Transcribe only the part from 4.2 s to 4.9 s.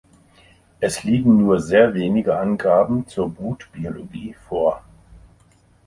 vor.